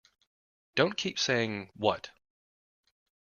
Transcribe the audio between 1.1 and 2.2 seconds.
saying, 'What?'